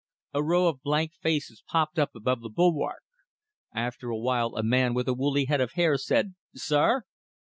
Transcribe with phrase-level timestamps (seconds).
[0.33, 3.03] A row of blank faces popped up above the bulwark.
[3.71, 7.03] After a while a man with a woolly head of hair said "Sir!"